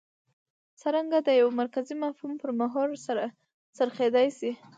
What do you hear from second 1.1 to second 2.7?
د یوه مرکزي مفهوم پر